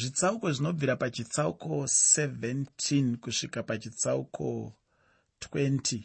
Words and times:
zvitsauko 0.00 0.52
zvinobvira 0.52 0.96
pachitsauko 0.96 1.68
17 1.84 3.16
kusvika 3.16 3.62
pachitsauko 3.62 4.72
20 5.40 6.02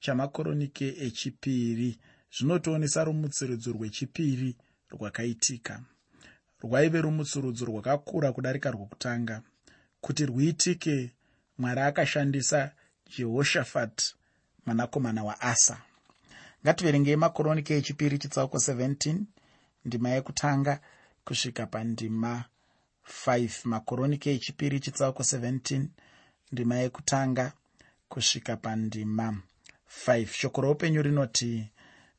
chamakoronike 0.00 0.94
echipiri. 1.06 1.98
Zvinotionesa 2.36 3.04
rumutsirudzo 3.04 3.72
rwechipiri 3.72 4.56
rwakaitika. 4.90 5.82
Rwaive 6.62 7.00
rumutsurudzo 7.00 7.64
rwakakura 7.64 8.32
kudarika 8.32 8.70
rwokutanga. 8.70 9.42
Kuti 10.00 10.26
rwuitike 10.26 11.10
mwari 11.58 11.80
akashandisa 11.80 12.70
jehoshafati 13.16 14.14
mwanakomana 14.66 15.24
waasa. 15.24 15.82
Ngativerengei 16.64 17.16
makoronike 17.16 17.76
echipiri 17.76 18.18
chitsauko 18.18 18.56
17 18.56 19.16
ndima 19.84 20.08
yekutanga 20.10 20.80
kusvika 21.24 21.66
pandima 21.66 22.44
5 23.26 23.68
makoronike 23.68 24.34
echipiri 24.34 24.80
chitsauko 24.80 25.22
17 25.22 25.84
ndima 26.52 26.76
yekutanga 26.76 27.52
kusvika 28.08 28.56
pandima 28.56 29.26
5 30.06 30.26
shoko 30.26 30.60
roupenyu 30.60 31.02
rinoti 31.02 31.70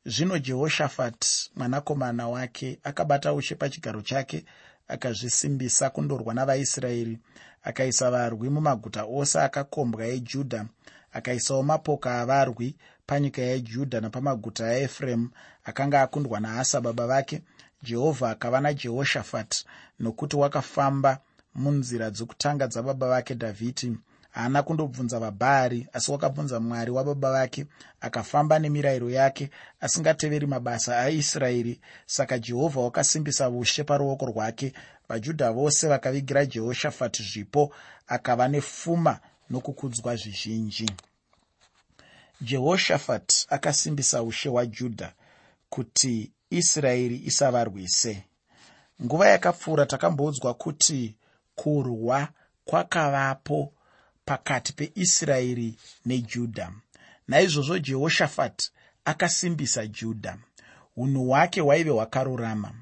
zvino 0.04 0.38
jehoshafati 0.38 1.50
mwanakomana 1.56 2.28
wake 2.28 2.78
akabata 2.82 3.32
ushe 3.32 3.54
pachigaro 3.54 4.02
chake 4.02 4.44
akazvisimbisa 4.88 5.90
kundorwa 5.90 6.34
navaisraeri 6.34 7.18
akaisa 7.62 8.10
varwi 8.10 8.48
mumaguta 8.50 9.04
ose 9.04 9.40
akakombwa 9.40 10.06
ejudha 10.06 10.66
akaisawo 11.12 11.62
mapoka 11.62 12.20
avarwi 12.20 12.76
panyika 13.06 13.42
yejudha 13.42 14.00
napamaguta 14.00 14.66
aefuremu 14.66 15.30
akanga 15.64 16.02
akundwa 16.02 16.40
naasa 16.40 16.80
baba 16.80 17.06
vake 17.06 17.42
jehovha 17.86 18.30
akava 18.30 18.60
najehoshafati 18.60 19.58
nokuti 20.00 20.36
wakafamba 20.36 21.18
munzira 21.54 22.10
dzokutanga 22.10 22.66
dzababa 22.66 23.08
vake 23.08 23.34
dhavhidhi. 23.34 23.96
Haana 24.30 24.62
kundobvunza 24.62 25.18
vabhaari 25.18 25.86
asi 25.92 26.10
wakabvunza 26.12 26.60
mwari 26.60 26.90
wababa 26.90 27.32
vake 27.32 27.66
akafamba 28.00 28.58
nemirayiro 28.58 29.10
yake 29.10 29.50
asingateveri 29.80 30.46
mabasa 30.46 30.98
aisraeri. 30.98 31.80
Saka 32.06 32.38
jehovha 32.38 32.80
wakasimbisa 32.80 33.50
ushe 33.50 33.84
paruoko 33.84 34.26
rwake. 34.26 34.72
Vajudha 35.08 35.52
vose 35.52 35.88
vakavigira 35.88 36.46
jehoshafati 36.46 37.22
zvipo 37.22 37.72
akava 38.06 38.48
nefuma 38.48 39.20
nokukudzwa 39.50 40.16
zvizhinji. 40.16 40.90
Jehoshafati 42.40 43.46
akasimbisa 43.48 44.22
ushe 44.22 44.48
hwajudha 44.48 45.12
kuti 45.70 46.30
israeri 46.60 47.16
isavarwise. 47.30 48.24
Nguva 49.02 49.28
yakapfuura 49.28 49.86
takamboudzwa 49.86 50.54
kuti 50.54 51.16
kurwa 51.54 52.28
kwakavapo 52.64 53.72
pakati 54.24 54.72
peisraeri 54.72 55.76
nejudha 56.06 56.72
naizvozvo 57.28 57.78
jehoshafati 57.78 58.70
akasimbisa 59.04 59.86
judha 59.86 60.38
unhu 60.96 61.28
hwake 61.28 61.60
hwaive 61.60 61.90
hwakarurama. 61.90 62.74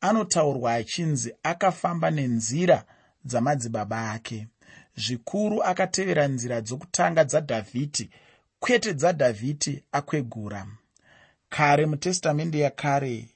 Anotaurwa 0.00 0.74
achinzi 0.74 1.34
akafamba 1.42 2.10
nenzira 2.10 2.84
dzamadzibaba 3.24 4.10
ake. 4.10 4.46
Zvikuru 4.96 5.62
akatevera 5.62 6.28
nzira 6.28 6.60
dzokutanga 6.60 7.24
dzadhavhidhi 7.24 8.10
kwete 8.60 8.94
dzadhavhidhi 8.94 9.82
akwegura 9.92 10.66
kare 11.54 11.86
mutestamende 11.86 12.58
yakare 12.58 13.28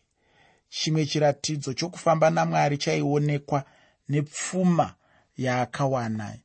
chimwe 0.69 1.06
chiratidzo 1.06 1.72
chokufamba 1.78 2.30
namwari 2.30 2.78
chaionekwa 2.78 3.64
nepfuma 4.08 4.94
yaakawana. 5.36 6.36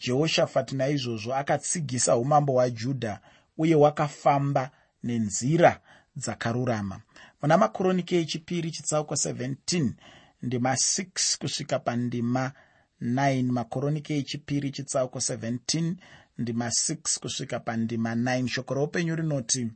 Jehoshafati 0.00 0.74
naizvozvo 0.76 1.34
akatsigisa 1.34 2.16
umambo 2.16 2.52
hwajudha 2.52 3.20
uye 3.58 3.74
wakafamba 3.74 4.70
nenzira 5.02 5.80
dzakarurama. 6.16 7.00
Muna 7.42 7.58
makoronike 7.58 8.20
echipiri 8.20 8.70
chitsauko 8.70 9.14
17 9.14 9.90
ndima 10.42 10.72
6 10.72 11.38
kusvika 11.38 11.78
pandima 11.78 12.52
9 13.02 13.42
makoronike 13.42 14.18
echipiri 14.18 14.70
chitsauko 14.70 15.18
17 15.18 15.94
ndima 16.38 16.66
6 16.68 17.20
kusvika 17.20 17.60
pandima 17.60 18.14
9 18.14 18.48
shoko 18.48 18.74
roupenyu 18.74 19.16
rinoti 19.16 19.68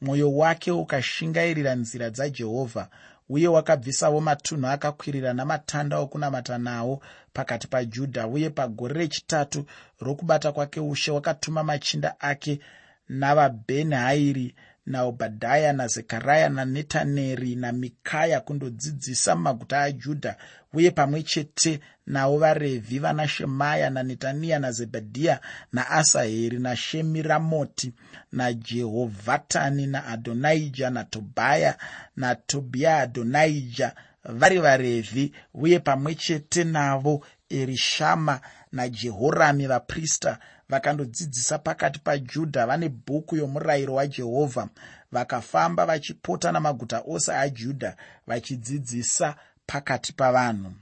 mwoyo 0.00 0.36
wake 0.36 0.70
ukashingairira 0.70 1.74
nzira 1.74 2.10
dzajehovha 2.10 2.88
uye 3.28 3.48
wakabvisawo 3.48 4.20
matunhu 4.20 4.66
akakwirira 4.66 5.32
namatanda 5.32 5.98
okunamata 5.98 6.58
nawo 6.58 7.02
pakati 7.32 7.66
pajudha 7.66 8.26
uye 8.26 8.50
pagore 8.50 8.94
rechitatu 8.94 9.64
rokubata 10.00 10.52
kwake 10.52 10.80
ushe 10.80 11.10
wakatuma 11.10 11.62
machinda 11.62 12.20
ake 12.20 12.60
navabheni 13.08 13.94
hairi 13.94 14.54
naobhadhaya 14.86 15.72
nazekaraya 15.72 16.48
nanetaneri 16.48 17.54
namikaya 17.56 18.40
kundodzidzisa 18.40 19.36
mumaguta 19.36 19.82
ajudha 19.82 20.36
uye 20.72 20.90
pamwe 20.90 21.22
chete 21.22 21.80
navo 22.06 22.38
varevhi 22.38 22.98
vanashemaya 22.98 23.90
nanetaniya 23.90 24.58
nazebhadhiya 24.58 25.40
naasaheri 25.72 26.58
nashemiramoti 26.58 27.92
najehovhatani 28.32 29.86
naadhonaija 29.86 30.90
natobhaya 30.90 31.78
natobhiya 32.16 32.98
adhonaija 32.98 33.92
vari 34.24 34.58
varevhi 34.58 35.32
uye 35.54 35.78
pamwe 35.78 36.14
chete 36.14 36.64
navo 36.64 37.24
erishama 37.50 38.40
najehorami 38.72 39.66
vaprista 39.66 40.38
vakandodzidzisa 40.68 41.58
pakati 41.58 41.98
pajudha 41.98 42.66
vane 42.66 42.88
bhuku 42.88 43.36
yomurayiro 43.36 43.94
wajehovha. 43.94 44.68
Vakafamba 45.12 45.86
vachipota 45.86 46.52
namaguta 46.52 47.02
ose 47.06 47.32
ajudha 47.34 47.96
vachidzidzisa 48.26 49.36
pakati 49.66 50.12
pavanhu. 50.12 50.72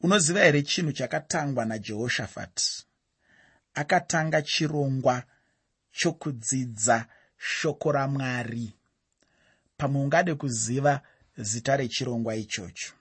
Unoziva 0.00 0.40
here 0.40 0.62
chinhu 0.62 0.92
chakatangwa 0.92 1.64
najehoshafati 1.64 2.86
akatanga 3.74 4.42
chirongwa 4.42 5.22
chokudzidza 5.92 7.06
shoko 7.38 7.92
ramwari. 7.92 8.74
Pamwe 9.76 10.00
ungade 10.02 10.34
kuziva 10.34 11.00
zita 11.36 11.76
rechirongwa 11.76 12.36
ichocho. 12.36 12.92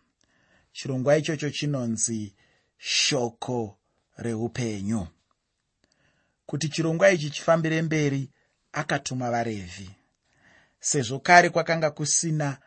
Chirongwa 0.71 1.17
ichocho 1.17 1.49
chinonzi 1.49 2.33
shoko 2.77 3.77
reupenyu 4.17 5.07
kuti 6.45 6.69
chirongwa 6.69 7.11
ichi 7.11 7.29
chifambire 7.29 7.81
mberi 7.81 8.29
akatuma 8.73 9.31
varevhi. 9.31 9.89
Sezvo 10.79 11.19
kare 11.19 11.49
kwakanga 11.49 11.91
kusina 11.91 12.57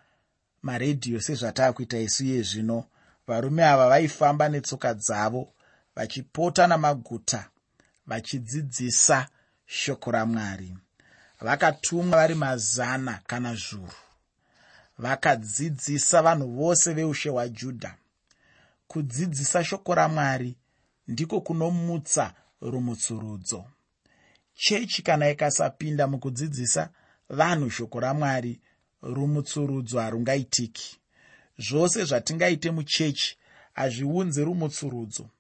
maredhiyo 0.63 1.21
sezvataakuita 1.21 1.99
isu 1.99 2.25
iye 2.25 2.43
zvino 2.43 2.85
varume 3.27 3.65
ava 3.65 3.89
vaifamba 3.89 4.49
netsoka 4.49 4.95
dzavo 4.95 5.53
vachipota 5.97 6.67
namaguta 6.67 7.51
vachidzidzisa 8.07 9.29
shoko 9.67 10.11
ramwari. 10.11 10.79
Vakatumwa 11.41 12.19
vari 12.19 12.35
mazana 12.35 13.21
kana 13.27 13.55
zvuru. 13.55 13.93
Vakadzidzisa 14.99 16.23
vanhu 16.23 16.47
vose 16.57 16.95
veushe 16.95 17.29
hwajudha. 17.31 17.95
Kudzidzisa 18.89 19.65
shoko 19.65 19.95
ramwari 19.95 20.57
ndiko 21.09 21.41
kunomutsa 21.41 22.35
rumutsurudzo. 22.61 23.65
Chechi 24.55 25.03
kana 25.03 25.31
ikasapinda 25.31 26.07
mukudzidzisa 26.07 26.91
vanhu 27.29 27.71
shoko 27.71 28.01
ramwari 28.01 28.61
rumutsurudzo 29.03 29.99
harungaitiki. 30.01 30.99
Zvose 31.59 32.05
zvatingaite 32.05 32.71
muchechi 32.71 33.37
hazviunze 33.73 34.45
rumutsurudzo. 34.45 35.31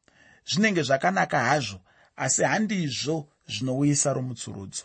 Zvinenge 0.44 0.82
zvakanaka 0.82 1.38
hazvo 1.38 1.80
asi 2.16 2.42
handizvo 2.42 3.28
zvinouyisa 3.48 4.12
rumutsurudzo. 4.12 4.84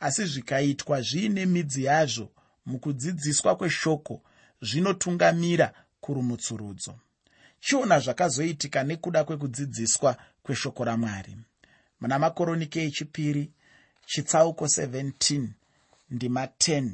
Asi 0.00 0.24
zvikaitwa 0.26 1.02
zviine 1.02 1.46
midzi 1.46 1.84
yazvo 1.84 2.28
mukudzidziswa 2.66 3.56
kweshoko 3.56 4.22
zvinotungamira 4.62 5.72
kurumutsurudzo. 6.00 6.94
Chiona 7.60 8.00
zvakazoitika 8.00 8.82
nekuda 8.84 9.24
kwekudzidziswa 9.24 10.16
kweshoko 10.42 10.84
ramwari 10.84 11.36
muna 12.02 12.18
makoronike 12.18 12.84
echipiri 12.84 13.50
chitsauko 14.06 14.64
17 14.64 15.48
ndima 16.10 16.44
10 16.44 16.90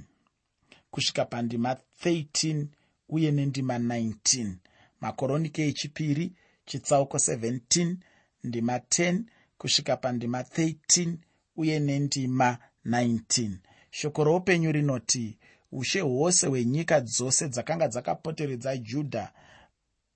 kusvika 0.90 1.24
pandima 1.24 1.76
13 2.04 2.66
uye 3.08 3.30
nendima 3.30 3.78
19 3.78 4.52
makoronike 5.00 5.68
echipiri 5.68 6.32
chitsauko 6.64 7.16
17 7.16 7.96
ndima 8.44 8.78
10 8.78 9.20
kusvika 9.58 9.96
pandima 9.96 10.42
13 10.42 11.14
uye 11.56 11.80
nendima 11.80 12.58
19 12.86 13.50
shoko 13.90 14.24
roupenyu 14.24 14.72
rinoti 14.72 15.38
ushe 15.72 16.00
hwose 16.00 16.46
hwenyika 16.46 17.00
dzose 17.00 17.48
dzakanga 17.48 17.88
dzakapoteredza 17.88 18.76
judha 18.76 19.32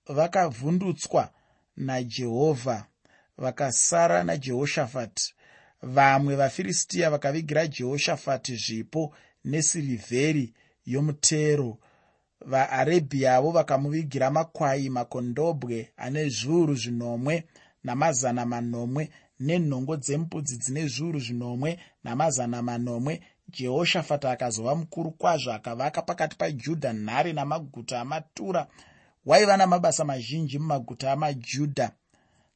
vakavhundutswa 0.07 1.33
najehovha 1.77 2.87
vakasara 3.39 4.25
najehoshafati 4.25 5.35
vamwe 5.83 6.37
vafiristiya 6.37 7.11
vakavigira 7.11 7.67
jehoshafati 7.67 8.57
zvipo 8.57 9.15
nesirivheri 9.45 10.55
yomutero. 10.87 11.79
Vaarebhiyavo 12.41 13.51
vakamuvigira 13.51 14.31
makwai 14.31 14.89
makondobwe 14.91 15.93
ane 15.97 16.29
zviuru 16.29 16.75
zvinomwe 16.75 17.45
namazana 17.85 18.47
manomwe 18.47 19.11
nenhongo 19.41 19.97
dzembudzi 19.97 20.57
dzine 20.59 20.87
zviuru 20.87 21.21
zvinomwe 21.21 21.79
namazana 22.05 22.63
manomwe. 22.63 23.21
Jehoshafati 23.49 24.27
akazova 24.27 24.75
mukuru 24.75 25.11
kwazvo 25.11 25.53
akavaka 25.53 26.03
pakati 26.03 26.37
pajudha 26.37 26.93
nhare 26.93 27.33
namaguta 27.33 28.01
amatura. 28.01 28.67
Waiva 29.27 29.57
namabasa 29.57 30.05
mazhinji 30.05 30.59
mumaguta 30.59 31.13
amajudha 31.13 31.91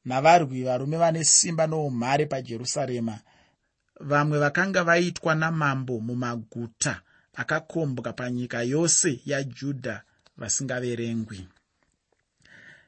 navarwi 0.07 0.63
varume 0.63 0.97
vane 0.97 1.23
simba 1.23 1.67
noumhare 1.67 2.25
pajerusarema. 2.25 3.19
Vamwe 3.99 4.39
vakanga 4.39 4.83
vaitwa 4.83 5.35
namambo 5.35 5.99
mumaguta 5.99 7.01
akakombwa 7.33 8.13
panyika 8.13 8.61
yose 8.61 9.21
yajudha 9.25 10.01
vasingaverengwi. 10.37 11.47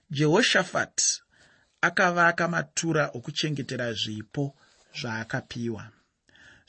Jehoshafati 0.10 1.22
akavaka 1.82 2.48
matura 2.48 3.10
okuchengetera 3.14 3.94
zvipo 3.94 4.56
zvaakapiwa. 5.00 5.84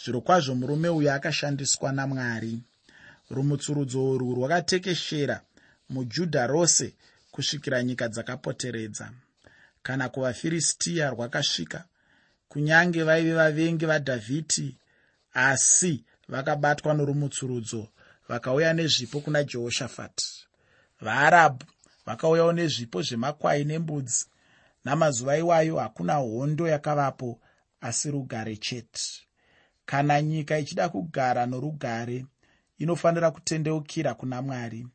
Zviro 0.03 0.20
kwazvo 0.20 0.55
murume 0.55 0.88
uyu 0.88 1.12
akashandiswa 1.12 1.93
namwari. 1.93 2.62
Rumutsurudzo 3.31 4.11
urwu 4.11 4.35
rwakatekeshera 4.35 5.41
mujudha 5.88 6.46
rose 6.46 6.94
kusvikira 7.31 7.82
nyika 7.82 8.08
dzakapoteredza 8.08 9.12
kana 9.82 10.09
kuvafiristiya 10.09 11.11
rwakasvika 11.11 11.85
kunyange 12.49 13.03
vaive 13.03 13.35
vavengi 13.35 13.87
vadhavhidhi 13.87 14.77
asi 15.32 16.05
vakabatwa 16.29 16.94
norumutsurudzo 16.94 17.88
vakauya 18.29 18.73
nezvipo 18.73 19.21
kuna 19.21 19.44
jehoshafati. 19.44 20.47
Vaarabhu 21.00 21.65
vakauyawo 22.06 22.53
nezvipo 22.53 23.03
zvemakwai 23.03 23.65
nembudzi 23.65 24.27
namazuva 24.85 25.38
iwayo 25.38 25.77
hakuna 25.77 26.15
hondo 26.15 26.69
yakavapo 26.69 27.41
asi 27.81 28.11
rugare 28.11 28.56
chete. 28.56 29.03
Kana 29.87 30.23
nyika 30.23 30.59
ichida 30.59 30.88
kugara 30.88 31.47
norugare 31.47 32.27
inofanira 32.79 33.31
kutendeukira 33.31 34.15
kuna 34.15 34.43
mwari. 34.43 34.87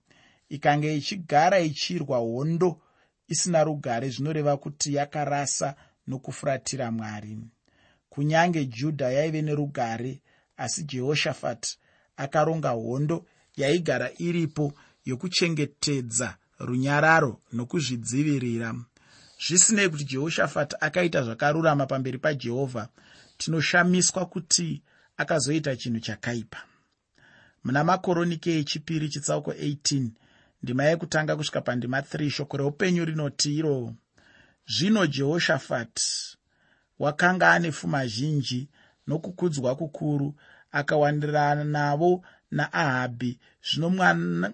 Ikanga 0.49 0.87
ichigara 0.87 1.59
ichirwa 1.59 2.17
hondo 2.17 2.81
isina 3.27 3.63
rugare 3.63 4.09
zvinoreva 4.09 4.57
kuti 4.57 4.93
yakarasa 4.93 5.75
nokufuratira 6.07 6.91
mwari. 6.91 7.37
Kunyange 8.09 8.65
judha 8.65 9.11
yaive 9.11 9.41
nerugare 9.41 10.21
asi 10.57 10.83
jehoshafati 10.83 11.77
akaronga 12.17 12.69
hondo 12.69 13.25
yaigara 13.57 14.09
iripo 14.17 14.73
yokuchengetedza 15.05 16.37
runyararo 16.59 17.39
nokuzvidzivirira. 17.53 18.75
Zvisinei 19.47 19.89
kuti 19.89 20.05
jehoshafati 20.05 20.75
akaita 20.79 21.23
zvakarurama 21.23 21.85
pamberi 21.85 22.17
pajehovha 22.17 22.87
tinoshamiswa 23.37 24.25
kuti 24.25 24.81
akazoita 25.17 25.75
chinhu 25.75 25.99
chakaipa. 25.99 26.57
Muna 27.63 27.83
makoronike 27.83 28.59
echipiri 28.59 29.09
chitsauko 29.09 29.51
18 29.51 30.09
ndima 30.65 30.83
yekutanga 30.83 31.35
kusvika 31.35 31.61
pandima 31.61 31.99
3 31.99 32.29
shoko 32.29 32.57
reupenyu 32.57 33.05
rinoti 33.05 33.57
iro 33.57 33.93
zvino 34.67 35.07
jehoshafati 35.07 36.37
wakanga 36.99 37.51
ane 37.51 37.71
pfuma 37.71 38.07
zhinji 38.07 38.69
nokukudzwa 39.07 39.75
kukuru 39.75 40.35
akawandirana 40.71 41.63
navo 41.63 42.23
naahabhi. 42.51 43.39
Zvino 43.67 43.89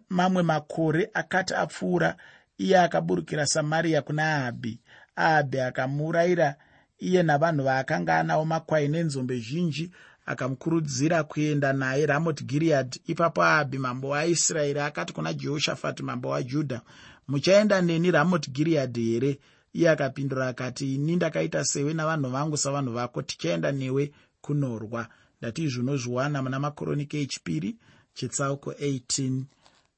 mamwe 0.10 0.44
makore 0.44 1.10
akati 1.14 1.54
apfuura 1.54 2.16
iye 2.58 2.80
akaburukira 2.80 3.46
samariya 3.46 4.02
kuna 4.02 4.36
ahabhi. 4.36 4.80
Ahabhi 5.16 5.60
akamuurayira 5.60 6.56
iye 7.00 7.24
navanhu 7.24 7.64
vaakanga 7.64 8.20
anawo 8.20 8.46
makwai 8.46 8.88
nenzombe 8.88 9.40
zhinji 9.40 9.92
akamukurudzira 10.32 11.24
kuenda 11.24 11.74
naye 11.74 12.06
ramot 12.06 12.44
giriadhi 12.44 13.02
ipapo 13.12 13.44
ahabhi 13.44 13.78
mambo 13.78 14.08
waaisraeri 14.10 14.80
akati 14.80 15.14
kuna 15.14 15.34
jehoshafati 15.34 16.04
mambo 16.04 16.30
wajudha 16.30 16.82
muchaenda 17.28 17.82
neni 17.82 18.12
ramot 18.12 18.50
giriadhi 18.50 19.04
here? 19.12 19.40
Iye 19.74 19.90
akapindura 19.90 20.48
akati 20.48 20.96
ini 20.96 21.16
ndakaita 21.16 21.66
sewe 21.66 21.94
navanhu 21.94 22.30
vangu 22.30 22.58
savanhu 22.58 22.94
vako 22.94 23.22
tichaenda 23.22 23.72
newe 23.72 24.12
kunorwa. 24.42 25.08
Ndati 25.40 25.68
zvinozviwana 25.68 26.42
muna 26.44 26.60
makoronike 26.60 27.22
echipiri 27.22 27.78
chitsauko 28.14 28.72
18 28.72 29.44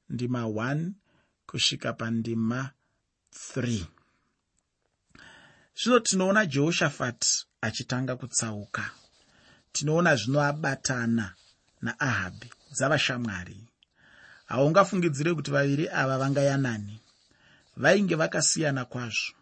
ndima 0.08 0.42
1 0.42 0.90
kusvika 1.46 1.92
pandima 1.92 2.70
3 3.56 3.84
zvino 5.78 6.00
tinoona 6.00 6.46
jehoshafati 6.46 7.46
achitanga 7.60 8.16
kutsauka 8.16 8.90
tinoona 9.74 10.12
zvino 10.20 10.40
abatana 10.50 11.26
naahabhi 11.84 12.48
dzavashamwari 12.74 13.58
haungafungidzire 14.50 15.34
kuti 15.34 15.50
vaviri 15.50 15.88
ava 16.00 16.18
vangayanani. 16.18 17.00
Vainge 17.76 18.14
vakasiyana 18.14 18.84
kwazvo. 18.84 19.34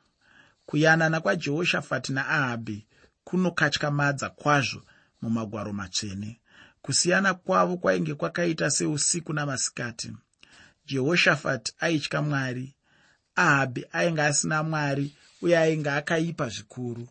Kuyanana 0.67 1.20
kwajehoshafati 1.20 2.12
naahabhi 2.12 2.87
kunokatyamadza 3.25 4.29
kwazvo 4.31 4.82
mumagwaro 5.23 5.73
matsvene 5.73 6.40
kusiyana 6.82 7.34
kwavo 7.34 7.76
kwainge 7.76 8.14
kwakaita 8.14 8.70
seusiku 8.70 9.32
namasikati. 9.32 10.12
Jehoshafati 10.87 11.73
aitya 11.81 12.23
mwari 12.23 12.75
ahabhi 13.37 13.87
ainge 13.93 14.23
asina 14.23 14.62
mwari 14.62 15.14
uye 15.43 15.58
ainge 15.58 15.90
akaipa 15.90 16.49
zvikuru. 16.49 17.08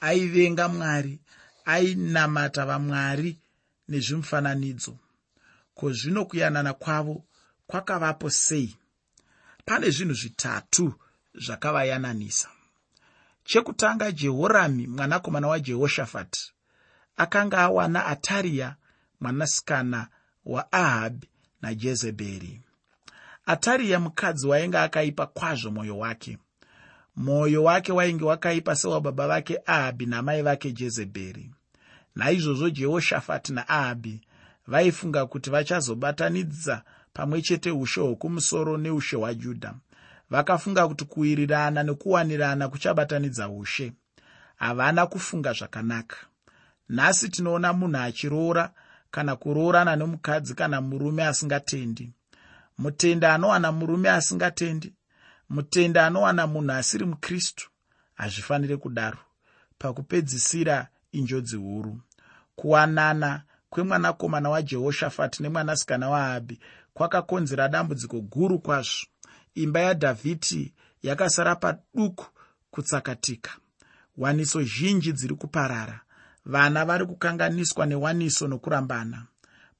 Aivenga 0.00 0.68
mwari 0.68 1.18
ainamata 1.72 2.66
vamwari 2.66 3.38
nezvimufananidzo. 3.88 4.94
Ko 5.74 5.92
zvino 5.92 6.24
kuyanana 6.24 6.74
kwavo 6.74 7.24
kwakavapo 7.66 8.30
sei? 8.30 8.76
Pane 9.64 9.90
zvinhu 9.90 10.14
zvitatu 10.14 10.94
zvakavayananisa. 11.34 12.48
Chekutanga 13.44 14.12
jehorami 14.12 14.86
mwanakomana 14.86 15.48
wajehoshafati 15.48 16.52
akanga 17.16 17.58
awana 17.58 18.06
atariya 18.06 18.76
mwanasikana 19.20 20.08
waahabhi 20.44 21.28
najezebheri. 21.62 22.60
Atariya 23.46 24.00
mukadzi 24.00 24.46
wainge 24.46 24.78
akaipa 24.78 25.26
kwazvo 25.26 25.70
mwoyo 25.70 25.98
wake. 25.98 26.38
Mwoyo 27.16 27.64
wake 27.64 27.92
wainge 27.92 28.24
wakaipa 28.24 28.76
sewababa 28.76 29.28
vake 29.28 29.58
ahabhi 29.66 30.06
namai 30.06 30.42
vake 30.42 30.72
jezebheri 30.72 31.50
naizvozvo 32.20 32.68
jehoshafati 32.76 33.52
naahabhi 33.52 34.14
vaifunga 34.70 35.26
kuti 35.26 35.48
vachazobatanidza 35.54 36.76
pamwe 37.14 37.42
chete 37.46 37.70
ushe 37.70 38.00
hwokumusoro 38.00 38.76
neushe 38.76 39.16
hwajudha. 39.16 39.74
Vakafunga 40.30 40.88
kuti 40.88 41.04
kuwirirana 41.04 41.82
nekuwanirana 41.82 42.68
kuchabatanidza 42.68 43.48
ushe. 43.48 43.92
Havana 44.56 45.06
kufunga 45.06 45.52
zvakanaka. 45.52 46.16
Nhasi 46.88 47.28
tinoona 47.28 47.72
munhu 47.72 47.98
achiroora 47.98 48.64
kana 49.10 49.36
kuroorana 49.36 49.96
nomukadzi 49.96 50.54
kana 50.54 50.80
murume 50.80 51.22
asingatendi. 51.26 52.12
Mutenda 52.78 53.34
anowana 53.34 53.72
murume 53.72 54.10
asingatendi 54.10 54.94
mutenda 55.50 56.06
anowana 56.06 56.46
munhu 56.46 56.72
asiri 56.72 57.04
mukristu 57.04 57.70
hazvifaniri 58.14 58.76
kudaro 58.76 59.18
pakupedzisira 59.78 60.88
injodzi 61.12 61.56
huru 61.56 62.00
kuwanana 62.60 63.42
kwemwanakomana 63.70 64.50
wajehoshafati 64.50 65.42
nemwanasikana 65.42 66.10
waahabhi 66.10 66.60
kwakakonzera 66.94 67.68
dambudziko 67.68 68.20
guru 68.20 68.58
kwazvo. 68.58 69.06
Imba 69.54 69.80
yadhavhidhi 69.80 70.74
yakasara 71.02 71.56
paduku 71.56 72.26
kutsakatika. 72.70 73.50
Waniso 74.16 74.62
zhinji 74.62 75.12
dziri 75.12 75.34
kuparara. 75.34 76.00
Vana 76.44 76.84
vari 76.84 77.06
kukanganiswa 77.06 77.86
newaniso 77.86 78.48
nokurambana. 78.48 79.26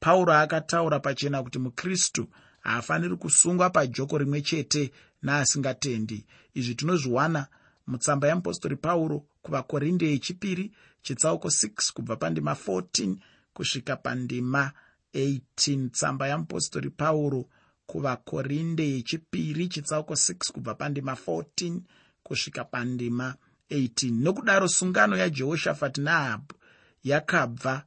Pauro 0.00 0.32
akataura 0.34 1.00
pachena 1.00 1.42
kuti 1.42 1.58
mukristu 1.58 2.28
haafaniri 2.60 3.16
kusungwa 3.16 3.70
pajoko 3.70 4.18
rimwe 4.18 4.40
chete 4.42 4.92
naasingatendi 5.22 6.26
izvi 6.54 6.75
tinozviwana 6.75 7.46
mutsamba 7.87 8.26
yeapostori 8.28 8.76
pauro 8.76 9.25
kuvakorinde 9.42 10.12
echipiri 10.12 10.73
chitsauko 11.02 11.49
6 11.49 11.92
kubva 11.92 12.16
pandima 12.16 12.52
14 12.52 13.16
kusvika 13.54 13.97
pandima 13.97 14.73
18 15.14 15.90
tsamba 15.90 16.26
yeapostori 16.28 16.90
pauro 16.90 17.49
kuvakorinde 17.87 18.85
yechipiri 18.94 19.68
chitsauko 19.68 20.14
6 20.14 20.52
kubva 20.52 20.75
pandima 20.75 21.12
14 21.12 21.80
kusvika 22.23 22.64
pandima 22.64 23.35
18 23.70 24.23
nokudaro 24.23 24.68
sungano 24.68 25.16
yajehoshafati 25.16 26.00
nahabhu 26.00 26.54
yakabva 27.04 27.85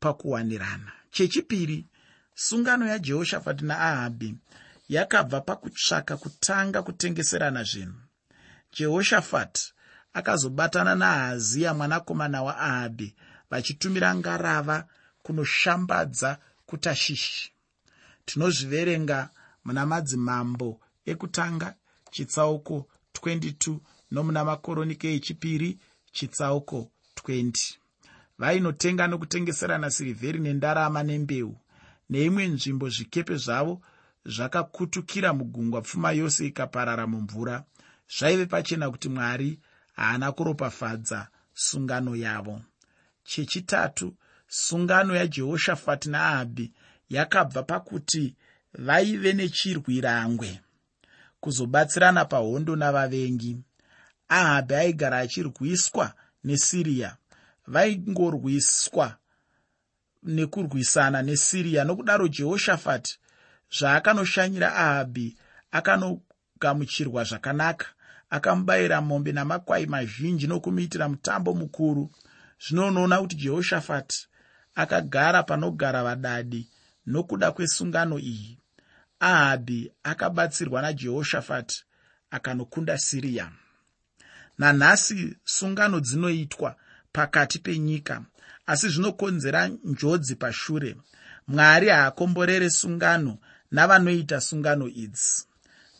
pakuwanirana. 0.00 0.92
Chechipiri 1.10 1.86
sungano 2.34 2.86
yajehoshafati 2.86 3.64
naahabhi 3.64 4.34
yakabva 4.88 5.40
pakutsvaka 5.40 6.16
kutanga 6.16 6.82
kutengeserana 6.82 7.62
zvinhu. 7.64 8.00
Jehoshafati 8.72 9.72
akazobatana 10.12 10.94
nahaziya 10.94 11.74
mwanakomana 11.74 12.42
waahabhi 12.42 13.14
vachitumira 13.50 14.14
ngarava 14.14 14.86
kunoshambadza 15.22 16.38
kutashishi. 16.66 17.52
Tinozviverenga 18.24 19.30
muna 19.64 19.86
madzimambo 19.86 20.80
ekutanga 21.10 21.74
chitsauko 22.10 22.88
22 23.14 23.78
nomuna 24.10 24.44
makoronike 24.44 25.14
echipiri 25.14 25.78
chitsauko 26.12 26.90
20 27.16 27.74
vainotenga 28.38 29.06
nokutengeserana 29.06 29.90
sirivheri 29.90 30.38
nendarama 30.38 31.02
nembeu 31.02 31.52
neimwe 32.10 32.46
nzvimbo 32.54 32.86
zvikepe 32.94 33.36
zvavo 33.44 33.74
zvakakutukira 34.34 35.32
mugungwa 35.32 35.82
pfuma 35.82 36.10
yose 36.12 36.46
ikaparara 36.46 37.06
mumvura. 37.06 37.64
Zvaive 38.18 38.46
pachena 38.46 38.90
kuti 38.90 39.08
mwari 39.08 39.58
haana 40.00 40.32
kuropafadza 40.32 41.28
sungano 41.54 42.16
yavo. 42.16 42.60
Chechitatu 43.24 44.14
sungano 44.48 45.16
yajehoshafati 45.16 46.08
naahabhi 46.10 46.72
yakabva 47.10 47.62
pakuti 47.62 48.34
vaive 48.74 49.32
nechirwirangwe. 49.32 50.60
Kuzobatsirana 51.40 52.24
pahondo 52.24 52.76
navavengi 52.76 53.56
ahabhi 54.28 54.74
aigara 54.74 55.18
achirwiswa 55.18 56.14
nesiriya. 56.44 57.16
Vaingorwiswa 57.66 59.16
nekurwisana 60.22 61.22
nesiriya. 61.22 61.84
Nokudaro 61.84 62.28
jehoshafati 62.28 63.18
zvaakanoshanyira 63.78 64.74
ahabhi 64.76 65.36
akanogamuchirwa 65.70 67.24
zvakanaka 67.24 67.86
akamubayira 68.30 69.00
mombe 69.00 69.32
namakwai 69.32 69.86
mazhinji 69.86 70.46
nokumuitira 70.46 71.08
mutambo 71.08 71.54
mukuru. 71.54 72.10
Zvinonoona 72.62 73.20
kuti 73.20 73.36
jehoshafati 73.36 74.26
akagara 74.74 75.42
panogara 75.42 76.02
vadadi 76.04 76.68
nokuda 77.06 77.52
kwesungano 77.52 78.18
iyi. 78.18 78.58
Ahabhi 79.20 79.92
akabatsirwa 80.02 80.82
najehoshafati 80.82 81.84
akanokunda 82.30 82.98
siriya 82.98 83.52
nanhasi 84.58 85.36
sungano 85.44 86.00
dzinoitwa 86.00 86.76
pakati 87.12 87.58
penyika 87.58 88.24
asi 88.66 88.88
zvinokonzera 88.88 89.68
njodzi 89.84 90.34
pashure. 90.36 90.96
Mwari 91.48 91.88
haakomborere 91.88 92.70
sungano 92.70 93.38
navanoita 93.70 94.40
sungano 94.40 94.88
idzi. 94.88 95.46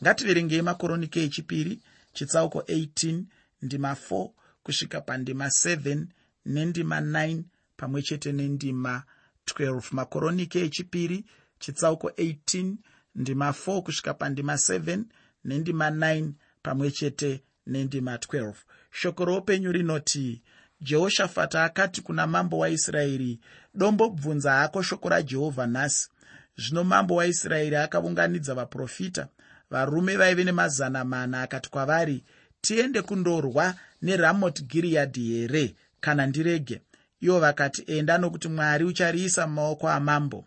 Ngativerengei 0.01 0.61
makoronike 0.61 1.23
echipiri 1.23 1.79
chitsauko 2.13 2.59
18 2.59 3.23
ndima 3.61 3.93
4 3.93 4.29
kusvika 4.63 5.01
pandima 5.01 5.45
7 5.47 6.05
nendima 6.45 6.99
9 7.01 7.43
pamwe 7.77 8.01
chete 8.01 8.31
nendima 8.31 9.03
12 9.45 9.81
makoronike 9.91 10.61
echipiri 10.65 11.25
chitsauko 11.59 12.09
18 12.09 12.75
ndima 13.15 13.49
4 13.49 13.81
kusvika 13.81 14.13
pandima 14.13 14.53
7 14.53 15.03
nendima 15.45 15.89
9 15.89 16.31
pamwe 16.63 16.91
chete 16.91 17.43
nendima 17.67 18.15
12 18.15 18.53
shoko 18.91 19.25
roupenyu 19.25 19.71
rinoti 19.71 20.41
jehoshafati 20.81 21.57
akati 21.57 22.01
kuna 22.01 22.27
mambo 22.27 22.57
waisraeri 22.57 23.39
dombobvunza 23.73 24.51
hako 24.53 24.81
shoko 24.81 25.09
rajehovha 25.09 25.67
nhasi. 25.67 26.09
Zvino 26.57 26.83
mambo 26.83 27.15
waisraeri 27.15 27.75
akaunganidza 27.75 28.55
vaprofita 28.55 29.27
varume 29.71 30.17
vaive 30.17 30.43
nemazana 30.43 31.03
mana 31.05 31.41
akati 31.41 31.69
kwavari 31.69 32.23
tiende 32.61 33.01
kundorwa 33.01 33.75
neramoti 34.01 34.63
giriyadhi 34.63 35.23
here? 35.33 35.75
Kana 36.01 36.25
ndirege? 36.25 36.81
Ivo 37.21 37.39
vakati 37.39 37.83
enda 37.87 38.17
nokuti 38.17 38.47
mwari 38.47 38.85
uchariisa 38.85 39.47
mumaoko 39.47 39.89
amambo. 39.89 40.45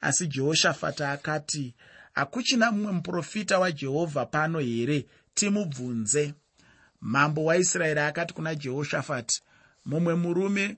Asi 0.00 0.26
jehoshafati 0.26 1.02
akati 1.04 1.74
hakuchina 2.12 2.72
mumwe 2.72 2.92
muprofita 2.92 3.58
wajehovha 3.58 4.26
pano 4.26 4.58
here? 4.58 5.06
Timubvunze. 5.34 6.34
Mambo 7.00 7.44
waisraeri 7.44 8.00
akati 8.00 8.34
kuna 8.34 8.54
jehoshafati 8.54 9.42
mumwe 9.84 10.14
murume 10.14 10.76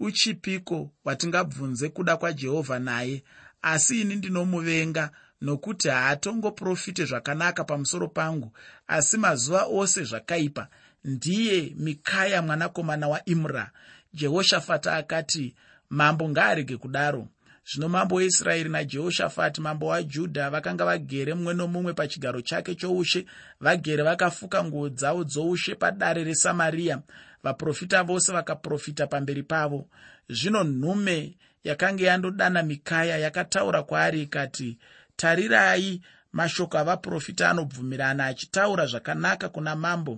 uchipiko 0.00 0.90
watingabvunze 1.04 1.88
kuda 1.88 2.16
kwajehovha 2.16 2.78
naye? 2.78 3.24
Asi 3.62 4.00
ini 4.00 4.14
ndinomuvenga 4.16 5.10
nokuti 5.40 5.88
haatongoprofite 5.88 7.04
zvakanaka 7.04 7.64
pamusoro 7.64 8.08
pangu 8.08 8.52
asi 8.86 9.16
mazuva 9.16 9.64
ose 9.64 10.04
zvakaipa 10.04 10.68
ndiye 11.04 11.72
mikaya 11.76 12.42
mwanakomana 12.42 13.08
waimra. 13.08 13.70
Jehoshafati 14.14 14.88
akati 14.88 15.54
mambo 15.90 16.28
ngaarege 16.28 16.76
kudaro. 16.76 17.28
Zvino 17.72 17.88
mambo 17.88 18.14
weisraeri 18.14 18.68
najehoshafati 18.68 19.60
mambo 19.60 19.86
wajudha 19.86 20.50
vakanga 20.50 20.84
vagere 20.84 21.34
mumwe 21.34 21.54
nomumwe 21.54 21.92
pachigaro 21.92 22.40
chake 22.40 22.74
choushe 22.74 23.26
vagere 23.60 24.02
vakafuka 24.02 24.64
nguo 24.64 24.88
dzavo 24.88 25.24
dzoushe 25.24 25.74
padare 25.74 26.24
resamariya 26.24 27.02
vaprofita 27.42 28.02
vose 28.02 28.32
vakaprofita 28.32 29.06
pamberi 29.06 29.42
pavo. 29.42 29.88
Zvino 30.28 30.64
nhume 30.64 31.36
yakanga 31.64 32.04
yandodana 32.04 32.62
mikaya 32.62 33.18
yakataura 33.18 33.82
kwaari 33.82 34.22
ikati 34.22 34.78
tarirai 35.20 36.00
mashoko 36.32 36.78
avaprofita 36.78 37.50
anobvumirana 37.50 38.22
achitaura 38.30 38.86
zvakanaka 38.86 39.48
kuna 39.48 39.76
mambo. 39.76 40.14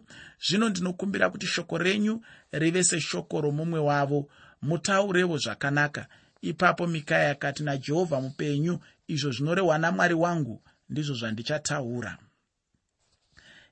Zvino 0.46 0.68
ndinokumbira 0.68 1.30
kuti 1.30 1.46
shoko 1.46 1.78
renyu 1.78 2.14
rive 2.52 2.84
seshoko 2.84 3.40
romumwe 3.40 3.80
wavo. 3.80 4.28
Mutaurewo 4.62 5.36
zvakanaka. 5.38 6.06
Ipapo 6.42 6.86
mikaya 6.86 7.24
yakati 7.24 7.62
najehovha 7.62 8.20
mupenyu 8.20 8.78
izvo 9.08 9.30
zvinorehwa 9.30 9.78
namwari 9.78 10.14
wangu 10.14 10.62
ndizvo 10.90 11.14
zvandichatahura 11.14 12.18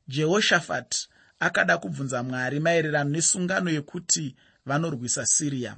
jehoshafati 0.09 1.09
akada 1.41 1.79
kubvunza 1.79 2.23
mwari 2.23 2.61
maererano 2.61 3.11
nesungano 3.11 3.71
yekuti 3.71 4.37
vanorwisa 4.67 5.27
siriya 5.27 5.77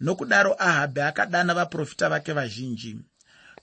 nokudaro 0.00 0.52
ahabhi 0.58 1.00
akadana 1.00 1.54
vaprofita 1.54 2.08
vake 2.08 2.32
vazhinji 2.32 2.92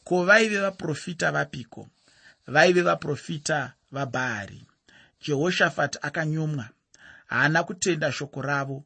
ko 0.03 0.23
vaive 0.25 0.59
vaprofita 0.59 1.31
vapiko? 1.31 1.89
Vaive 2.47 2.81
vaprofita 2.81 3.73
vabhaari 3.91 4.65
jehoshafati 5.27 5.97
akanyumwa 6.01 6.69
haana 7.25 7.63
kutenda 7.63 8.11
shoko 8.11 8.41
ravo. 8.41 8.83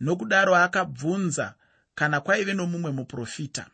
Nokudaro 0.00 0.56
akabvunza 0.56 1.54
kana 1.94 2.20
kwaive 2.20 2.54
nomumwe 2.54 2.90
muprofita. 2.90 3.66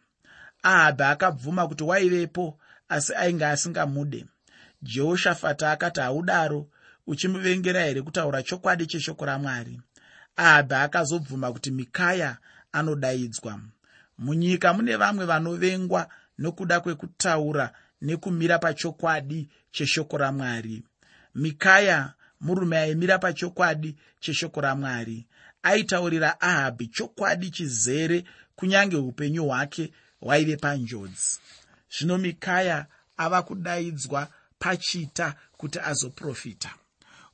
Ahabhi 0.62 1.02
akabvuma 1.02 1.68
kuti 1.68 1.84
waivepo 1.84 2.58
asi 2.88 3.14
ainge 3.14 3.46
asingamude. 3.46 4.26
Jehoshafati 4.82 5.64
akati 5.64 6.00
haudaro 6.00 6.68
uchimuvengera 7.06 7.84
here 7.84 8.02
kutaura 8.02 8.42
chokwadi 8.42 8.86
cheshoko 8.86 9.24
ramwari? 9.24 9.80
Ahabhi 10.36 10.74
akazobvuma 10.74 11.52
kuti 11.52 11.70
mikaya 11.70 12.36
anodaidzwa. 12.72 13.60
Munyika 14.18 14.72
mune 14.72 14.96
vamwe 14.96 15.24
vanovengwa 15.24 16.08
nokuda 16.38 16.80
kwekutaura 16.80 17.72
nekumira 18.02 18.58
pachokwadi 18.58 19.48
cheshoko 19.70 20.16
ramwari. 20.18 20.82
Mikaya 21.34 22.12
murume 22.40 22.78
aimira 22.78 23.18
pachokwadi 23.18 23.96
cheshoko 24.20 24.60
ramwari 24.60 25.26
aitaurira 25.62 26.40
ahabhi 26.40 26.86
chokwadi 26.86 27.50
chizere 27.50 28.24
kunyange 28.56 28.96
upenyu 28.96 29.44
hwake 29.44 29.92
hwaive 30.20 30.56
panjodzi. 30.56 31.40
Zvino 31.98 32.18
mikaya 32.18 32.86
ava 33.16 33.42
kudaidzwa 33.42 34.28
pachita 34.58 35.34
kuti 35.56 35.78
azoprofita. 35.78 36.70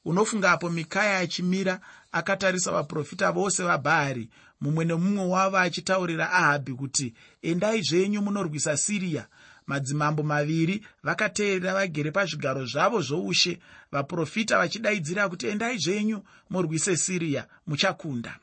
Unofungapo 0.04 0.70
mikaya 0.70 1.18
achimira 1.18 1.80
akatarisa 2.12 2.72
vaprofita 2.72 3.32
vose 3.32 3.62
vabhaari 3.62 4.28
mumwe 4.62 4.84
nemumwe 4.84 5.24
wavo 5.24 5.58
achitaurira 5.58 6.26
ahabhi 6.32 6.72
kuti 6.72 7.14
endai 7.42 7.82
zvenyu 7.82 8.22
munorwisa 8.22 8.76
siriya. 8.76 9.26
Madzimambo 9.66 10.22
maviri 10.22 10.86
vakateerera 11.02 11.74
vagere 11.74 12.10
pazvigaro 12.10 12.66
zvavo 12.66 13.00
zvoushe 13.02 13.58
vaprofita 13.92 14.58
vachidaidzira 14.58 15.28
kuti 15.28 15.46
endai 15.46 15.78
zvenyu 15.78 16.22
murwise 16.50 16.96
siriya 16.96 17.46
muchakunda. 17.66 18.38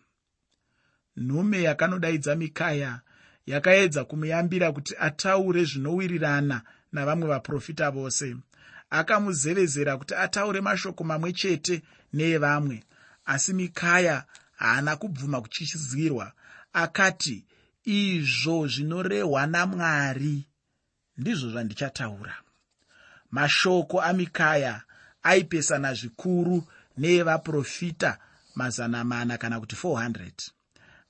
Nhume 1.17 1.63
yakanodaidza 1.63 2.35
mikaya 2.35 2.99
yakaedza 3.45 4.03
kumuyambira 4.03 4.71
kuti 4.71 4.95
ataure 4.99 5.63
zvinowirirana 5.63 6.61
navamwe 6.91 7.27
vaprofita 7.27 7.91
vose. 7.91 8.35
Akamuzevezera 8.89 9.97
kuti 9.97 10.15
ataure 10.15 10.61
mashoko 10.61 11.03
mamwe 11.03 11.33
chete 11.33 11.81
neevamwe. 12.13 12.83
Asi 13.25 13.53
mikaya 13.53 14.25
haana 14.59 14.95
kubvuma 14.95 15.41
kuchizirwa 15.41 16.31
akati 16.73 17.45
izvo 17.83 18.67
zvinorehwa 18.67 19.47
namwari. 19.47 20.47
Ndizvo 21.17 21.49
zvandichataura. 21.49 22.35
Mashoko 23.31 24.01
amikaya 24.01 24.81
aipesana 25.23 25.93
zvikuru 25.93 26.63
neevaprofita 26.97 28.17
mazana 28.55 29.03
mana 29.03 29.37
kana 29.37 29.59
kuti 29.59 29.75
400 29.75 30.31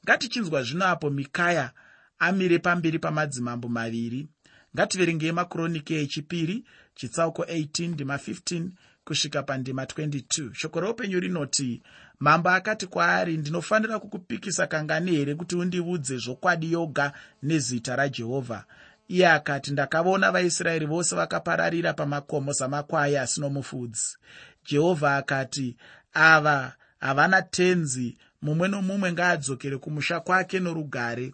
ngatichinzwa 0.03 0.63
zvino 0.63 0.85
apo 0.85 1.09
mikaya 1.09 1.71
amire 2.19 2.59
pamberi 2.59 2.99
pamadzimambo 2.99 3.67
maviri. 3.67 4.27
Ngativerengei 4.75 5.31
makuronike 5.31 6.01
echipiri 6.01 6.65
chitsauko 6.95 7.43
18 7.43 7.87
ndima 7.87 8.15
15 8.15 8.69
kusvika 9.03 9.43
pandima 9.43 9.83
22 9.83 10.53
shoko 10.53 10.79
reupenyu 10.79 11.19
rinoti 11.19 11.81
mambo 12.19 12.49
akati 12.49 12.87
kwaari 12.87 13.37
ndinofanira 13.37 13.99
kukupikisa 13.99 14.67
kangani 14.67 15.11
here 15.11 15.35
kuti 15.35 15.55
undiudze 15.55 16.17
zvokwadi 16.17 16.71
yoga 16.71 17.13
nezita 17.43 17.95
rajehovha 17.95 18.65
iye 19.09 19.27
akati 19.27 19.71
ndakavaona 19.71 20.31
vaisraeri 20.31 20.85
vose 20.85 21.15
vakapararira 21.15 21.93
pamakomo 21.93 22.53
samakwai 22.53 23.17
asino 23.17 23.49
mufudzi. 23.49 24.17
Jehovha 24.65 25.17
akati 25.17 25.77
ava 26.13 26.73
havana 26.99 27.41
tenzi 27.41 28.17
mumwe 28.41 28.67
nomumwe 28.67 29.11
ngaadzokere 29.11 29.77
kumusha 29.77 30.19
kwake 30.19 30.59
norugare. 30.59 31.33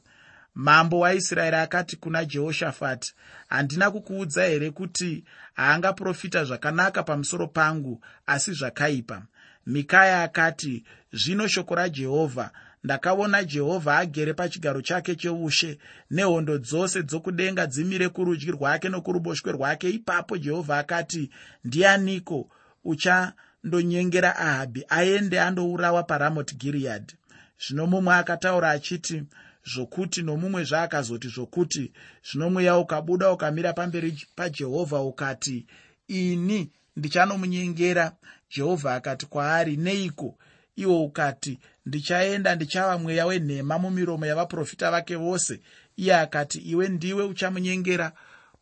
Mambo 0.55 0.99
waisraeri 0.99 1.55
akati 1.55 1.95
kuna 1.95 2.25
jehoshafati 2.25 3.13
handina 3.49 3.91
kukuudza 3.91 4.43
here 4.43 4.71
kuti 4.71 5.23
haangaprofita 5.53 6.43
zvakanaka 6.43 7.03
pamusoro 7.03 7.47
pangu 7.47 8.01
asi 8.25 8.53
zvakaipa 8.53 9.21
mikaya 9.65 10.23
akati 10.23 10.83
zvino 11.13 11.47
shoko 11.47 11.75
rajehovha 11.75 12.51
ndakaona 12.83 13.43
jehovha 13.43 13.97
agere 13.97 14.33
pachigaro 14.33 14.81
chake 14.81 15.15
cheushe 15.15 15.77
nehondo 16.11 16.57
dzose 16.57 17.03
dzokudenga 17.03 17.67
dzimire 17.67 18.09
kurudyi 18.09 18.51
rwake 18.51 18.89
nokuruboshwe 18.89 19.51
rwake. 19.51 19.89
Ipapo 19.89 20.37
jehovha 20.37 20.77
akati 20.77 21.29
ndianiko? 21.63 22.49
Uchandonyengera 22.83 24.35
ahabhi 24.37 24.85
aende 24.89 25.41
andourawa 25.41 26.03
paramoti 26.03 26.55
giriyadhi 26.55 27.15
zvino 27.63 27.87
mumwe 27.87 28.15
akataura 28.15 28.69
achiti 28.69 29.23
zvokuti 29.71 30.21
nomumwe 30.21 30.63
zvaakazoti 30.63 31.27
zvokuti 31.27 31.91
zvino 32.27 32.49
mweya 32.49 32.77
ukabuda 32.77 33.31
ukamira 33.31 33.73
pamberi 33.73 34.27
pajehovha 34.35 34.99
ukati 35.01 35.65
ini 36.07 36.71
ndichanomunyengera. 36.95 38.15
Jehovha 38.49 38.95
akati 38.95 39.25
kwaari 39.25 39.77
neiko? 39.77 40.37
Iwo 40.75 41.03
ukati 41.03 41.59
ndichaenda 41.85 42.55
ndichava 42.55 42.97
mweya 42.97 43.25
wenhema 43.25 43.79
mumiromo 43.79 44.25
yavaprofita 44.25 44.91
vake 44.91 45.15
vose. 45.15 45.61
Iye 45.97 46.15
akati 46.15 46.59
iwe 46.59 46.89
ndiwe 46.89 47.23
uchamunyengera. 47.23 48.11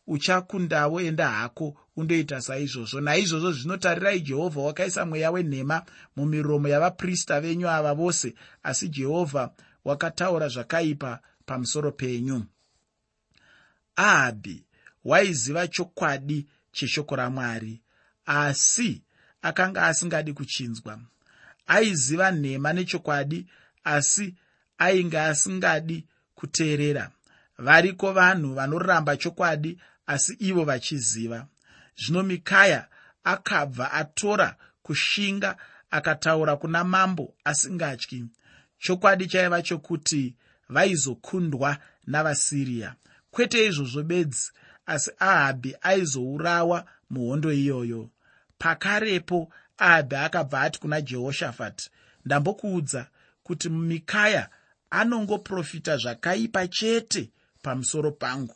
Uchakundawo 0.08 1.02
enda 1.02 1.30
hako 1.30 1.78
undoita 1.96 2.42
saizvozvo. 2.42 3.02
Naizvozvo 3.02 3.52
zvinotarirai 3.52 4.22
jehovha 4.22 4.62
wakaisa 4.62 5.06
mweya 5.06 5.32
wenhema 5.32 5.86
mumiromo 6.16 6.68
yavaprista 6.68 7.42
venyu 7.42 7.70
ava 7.70 7.94
vose 7.94 8.34
asi 8.64 8.90
jehovha 8.90 9.50
wakataura 9.86 10.48
zvakaipa 10.48 11.20
pamusoro 11.46 11.92
penyu. 11.92 12.46
Ahabhi 13.96 14.64
waiziva 15.06 15.68
chokwadi 15.68 16.48
cheshoko 16.72 17.16
ramwari 17.16 17.82
asi 18.26 19.02
akanga 19.42 19.84
asingadi 19.86 20.34
kuchinzwa. 20.34 21.00
Aiziva 21.68 22.32
nhema 22.32 22.74
nechokwadi 22.74 23.46
asi 23.84 24.36
ainge 24.78 25.20
asingadi 25.20 26.06
kuteerera. 26.36 27.12
Variko 27.58 28.14
vanhu 28.14 28.54
vanoramba 28.54 29.18
chokwadi 29.18 29.78
asi 30.08 30.34
ivo 30.34 30.64
vachiziva. 30.64 31.48
Zvino 31.98 32.24
mikaya 32.24 32.88
akabva 33.24 33.92
atora 33.92 34.56
kushinga 34.84 35.58
akataura 35.92 36.56
kuna 36.56 36.84
mambo 36.84 37.34
asingatyi 37.44 38.26
chokwadi 38.80 39.28
chaiva 39.28 39.62
chokuti 39.62 40.36
vaizokundwa 40.70 41.78
navasiriya. 42.08 42.96
Kwete 43.32 43.66
izvozvo 43.66 44.04
bedzi 44.04 44.52
asi 44.86 45.12
ahabhi 45.20 45.76
aizourawa 45.82 46.86
muhondo 47.10 47.52
iyoyo. 47.54 48.10
Pakarepo 48.58 49.50
ahabhi 49.78 50.16
akabva 50.16 50.62
ati 50.62 50.80
kuna 50.80 51.02
jehoshafati 51.02 51.90
ndambokuudza 52.26 53.08
kuti 53.44 53.70
mikaya 53.70 54.50
anongoprofita 54.90 55.98
zvakaipa 55.98 56.68
chete 56.68 57.32
pamusoro 57.62 58.12
pangu. 58.12 58.56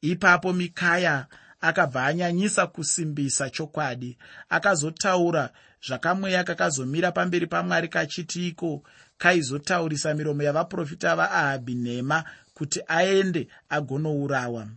Ipapo 0.00 0.52
mikaya 0.52 1.26
akabva 1.60 2.06
anyanyisa 2.06 2.66
kusimbisa 2.66 3.50
chokwadi 3.50 4.18
akazotaura 4.48 5.50
zvakamweya 5.86 6.44
kakazomira 6.44 7.12
pamberi 7.12 7.46
pamwari 7.46 7.88
kachitiiko 7.88 8.82
kaizotaurisa 9.18 10.14
miromo 10.14 10.42
yavaprofita 10.42 11.16
vaahabhi 11.16 11.74
nhema 11.74 12.24
kuti 12.54 12.82
aende 12.88 13.48
agonourawa 13.68 14.68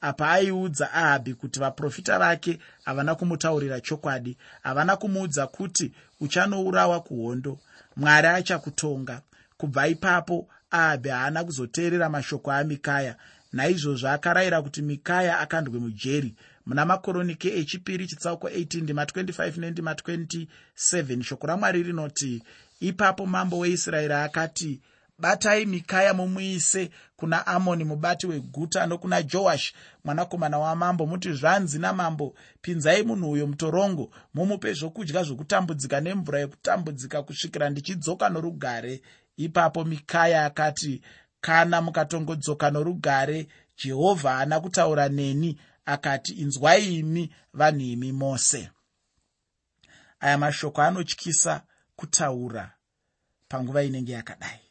apa 0.00 0.30
aiudza 0.30 0.92
ahabhi 0.92 1.34
kuti 1.34 1.60
vaprofita 1.60 2.18
vake 2.18 2.58
havana 2.84 3.14
kumutaurira 3.14 3.80
chokwadi 3.80 4.36
havana 4.62 4.96
kumuudza 4.96 5.46
kuti 5.46 5.92
uchanourawa 6.20 7.00
kuhondo. 7.00 7.58
Mwari 7.96 8.28
achakutonga. 8.28 9.22
Kubva 9.56 9.88
ipapo 9.88 10.48
ahabhi 10.70 11.08
haana 11.08 11.44
kuzoteerera 11.44 12.08
mashoko 12.08 12.52
amikaya. 12.52 13.16
Naizvozvo 13.52 14.08
akarayira 14.08 14.62
kuti 14.62 14.82
mikaya 14.82 15.38
akandwe 15.40 15.80
mujeri 15.80 16.34
muna 16.66 16.84
makoronike 16.84 17.58
echipiri 17.58 18.06
chitsauko 18.06 18.48
18 18.48 18.82
ndima 18.82 19.04
25 19.04 19.60
nendima 19.60 19.92
27 19.92 21.22
shoko 21.22 21.46
ramwari 21.46 21.82
rinoti 21.82 22.42
ipapo 22.80 23.26
mambo 23.26 23.58
weisraeri 23.58 24.12
akati 24.14 24.80
batai 25.20 25.66
mikaya 25.66 26.14
mumuise 26.14 26.90
kuna 27.16 27.46
amoni 27.46 27.84
mubati 27.84 28.26
weguta 28.26 28.86
nokuna 28.86 29.22
joashi 29.22 29.74
mwanakomana 30.04 30.58
wamambo 30.58 31.06
muti 31.06 31.32
zvanzi 31.32 31.78
namambo 31.78 32.34
pinzai 32.62 33.02
munhu 33.02 33.30
uyo 33.30 33.46
mutorongo 33.46 34.10
mumupe 34.34 34.72
zvokudya 34.72 35.22
zvokutambudzika 35.22 36.00
nemvura 36.00 36.40
yekutambudzika 36.40 37.22
kusvikira 37.22 37.70
ndichidzoka 37.70 38.28
norugare. 38.28 39.02
Ipapo 39.36 39.84
mikaya 39.84 40.44
akati 40.44 41.02
kana 41.40 41.82
mukatongodzoka 41.82 42.70
norugare 42.70 43.46
jehovha 43.84 44.30
haana 44.32 44.60
kutaura 44.60 45.08
neni. 45.08 45.60
Akati 45.84 46.32
inzwai 46.32 46.98
imi 46.98 47.34
vanhu 47.54 47.80
imi 47.80 48.12
mose. 48.12 48.70
Aya 50.20 50.38
mashoko 50.38 50.82
anotyisa 50.82 51.62
kutaura 51.96 52.72
panguva 53.48 53.82
inenge 53.82 54.12
yakadai 54.12 54.69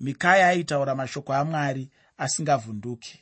mikaya 0.00 0.48
aitaura 0.48 0.94
mashoko 0.94 1.34
amwari 1.34 1.88
asingavhunduki. 2.18 3.18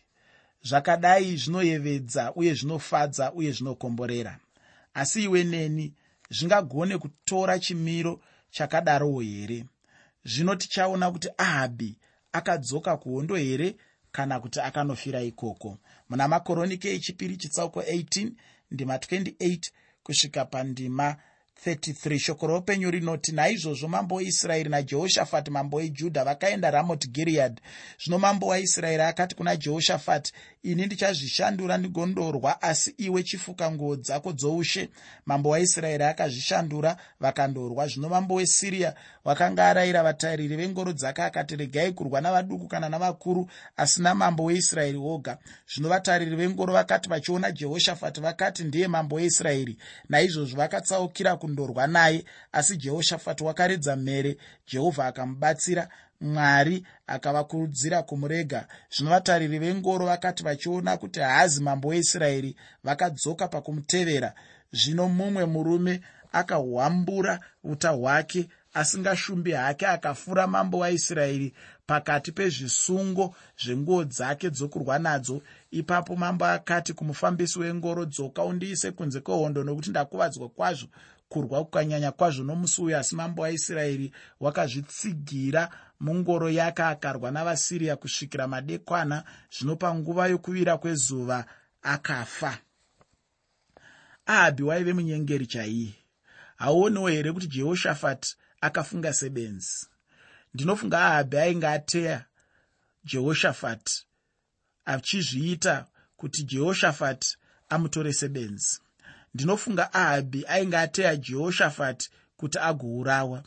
Zvakadai 0.62 1.37
zvinoyevedza 1.37 2.33
uye 2.35 2.55
zvinofadza 2.55 3.33
uye 3.33 3.53
zvinokomborera. 3.53 4.39
Asi 4.95 5.23
iwe 5.25 5.45
neni 5.45 5.93
zvingagone 6.31 6.99
kutora 6.99 7.59
chimiro 7.59 8.21
chakadarowo 8.51 9.21
here? 9.21 9.65
Zvino 10.25 10.55
tichaona 10.57 11.11
kuti 11.11 11.29
ahabhi 11.39 11.99
akadzoka 12.33 12.97
kuhondo 12.97 13.37
here 13.37 13.77
kana 14.12 14.41
kuti 14.41 14.61
akanofira 14.61 15.23
ikoko? 15.23 15.79
Muna 16.09 16.29
makoronike 16.29 16.95
echipiri 16.95 17.37
chitsauko 17.37 17.81
18 17.81 18.31
ndima 18.71 18.97
28 18.97 19.71
kusvika 20.03 20.45
pandima 20.45 21.17
33 21.64 22.19
shoko 22.19 22.47
roupenyu 22.47 22.90
rinoti 22.90 23.33
naizvozvo 23.33 23.88
mambo 23.88 24.14
weisraeri 24.14 24.71
najehoshafati 24.71 25.51
mambo 25.51 25.77
wejudha 25.77 26.25
vakaenda 26.25 26.71
ramot 26.71 27.09
giriyadhi 27.09 27.61
zvino 28.05 28.19
mambo 28.19 28.47
waisraeri 28.47 29.03
akati 29.03 29.35
kuna 29.35 29.57
jehoshafati 29.57 30.33
ini 30.66 30.87
ndichazvishandura 30.87 31.79
ndigondorwa 31.79 32.62
asi 32.62 32.95
iwe 32.99 33.23
chifuka 33.23 33.71
nguo 33.71 33.97
dzako 33.97 34.33
dzoushe. 34.33 34.88
Mambo 35.27 35.49
waisraeri 35.49 36.05
akazvishandura 36.05 36.97
vakandorwa 37.21 37.87
zvino 37.87 38.09
mambo 38.09 38.35
wesiriya 38.35 38.95
wakanga 39.25 39.69
arayira 39.69 40.03
vatariri 40.03 40.57
vengoro 40.57 40.92
dzake 40.92 41.23
akati 41.23 41.57
regai 41.57 41.92
kurwa 41.92 42.21
navaduku 42.21 42.69
kana 42.69 42.88
navakuru 42.88 43.51
asi 43.77 44.03
namambo 44.03 44.45
weisraeri 44.45 44.99
woga. 44.99 45.38
Zvino 45.75 45.88
vatariri 45.88 46.37
vengoro 46.37 46.73
vakati 46.73 47.09
vachiona 47.09 47.53
jehoshafati 47.53 48.21
vakati 48.21 48.64
ndiye 48.64 48.88
mambo 48.88 49.16
weisraeri. 49.16 49.77
Naizvozvo 50.09 50.57
vakatsaukira 50.57 51.37
kundorwa 51.47 51.87
naye 51.87 52.25
asi 52.53 52.77
jehoshafati 52.77 53.45
wakaredza 53.45 53.97
mhere. 53.97 54.37
Jehovha 54.67 55.07
akamubatsira 55.07 55.89
mwari 56.21 56.87
akavakurudzira 57.07 58.03
kumurega. 58.03 58.67
Zvino 58.91 59.11
vatariri 59.11 59.59
vengoro 59.59 60.07
vakati 60.07 60.43
vachiona 60.43 60.97
kuti 60.97 61.21
haazi 61.21 61.63
mambo 61.63 61.89
weisraeri 61.89 62.57
vakadzoka 62.85 63.49
pakumutevera. 63.49 64.35
Zvino 64.73 65.09
mumwe 65.09 65.45
murume 65.45 66.01
akahwambura 66.33 67.41
uta 67.65 67.91
hwake 67.91 68.49
asingashumbi 68.77 69.53
hake 69.53 69.87
akafura 69.87 70.47
mambo 70.47 70.79
waisraeri 70.79 71.55
pakati 71.87 72.33
pezvisungo 72.33 73.35
zvenguo 73.65 74.05
dzake 74.05 74.51
dzokurwa 74.51 74.99
nadzo. 74.99 75.43
Ipapo 75.71 76.17
mambo 76.17 76.45
akati 76.45 76.93
kumufambisi 76.93 77.59
wengoro 77.59 78.05
dzoka 78.05 78.45
undiise 78.45 78.91
kunze 78.91 79.21
kwehondo 79.21 79.65
nokuti 79.65 79.91
ndakuvadzwa 79.91 80.49
kwazvo 80.49 80.89
kurwa 81.29 81.65
kukanyanya 81.65 82.12
kwazvo 82.12 82.45
nomusi 82.45 82.83
uyu 82.83 82.97
asi 82.97 83.15
mambo 83.15 83.43
waisraeri 83.43 84.12
wakazvitsigira 84.41 85.71
mungoro 86.01 86.51
yake 86.51 86.83
akarwa 86.83 87.31
navasiriya 87.31 87.97
kusvikira 87.97 88.47
madekwana. 88.47 89.25
Zvino 89.51 89.77
panguva 89.77 90.27
yokuvira 90.27 90.79
kwezuva 90.79 91.47
akafa. 91.83 92.59
Ahabhi 94.27 94.62
waive 94.62 94.93
munyengeri 94.93 95.47
chaiye 95.47 95.95
hauoniwo 96.57 97.09
here 97.09 97.33
kuti 97.33 97.47
jehoshafati 97.47 98.37
akafunga 98.61 99.12
sebenzi? 99.12 99.87
Ndinofunga 100.55 101.05
ahabhi 101.05 101.37
ainge 101.39 101.67
ateya 101.67 102.25
jehoshafati 103.05 104.07
achizviita 104.85 105.87
kuti 106.17 106.43
jehoshafati 106.43 107.37
amutore 107.69 108.12
sebenzi 108.12 108.81
ndinofunga 109.37 109.92
ahabhi 109.94 110.44
ainge 110.49 110.77
ateya 110.77 111.16
jehoshafati 111.16 112.11
kuti 112.37 112.59
agourawa. 112.59 113.42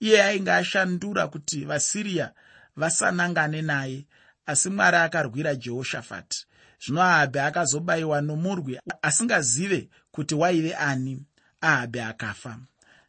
Iye 0.00 0.22
ainge 0.22 0.52
ashandura 0.52 1.28
kuti 1.28 1.64
vasiriya 1.64 2.32
vasanangane 2.76 3.62
naye 3.62 4.06
asi 4.46 4.68
mwari 4.70 4.96
akarwira 4.96 5.54
jehoshafati 5.54 6.46
zvino 6.82 7.02
ahabhi 7.02 7.38
akazobayiwa 7.38 8.20
nomurwi 8.20 8.80
asingazive 9.02 9.88
kuti 10.14 10.34
waive 10.34 10.74
ani. 10.74 11.22
Ahabhi 11.60 12.00
akafa. 12.00 12.58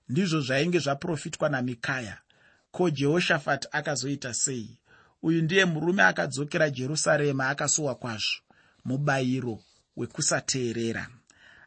Ndizvo 0.09 0.41
zvainge 0.41 0.79
zvaprofitwa 0.79 1.49
namikaya. 1.49 2.17
Ko 2.71 2.89
jehoshafati 2.89 3.67
akazoita 3.71 4.33
sei? 4.33 4.77
Uyu 5.23 5.41
ndiye 5.41 5.65
murume 5.65 6.03
akadzokera 6.03 6.69
jerusarema 6.69 7.49
akasuwa 7.49 7.95
kwazvo. 7.95 8.41
Mubayiro 8.85 9.59
wekusateerera 9.97 11.07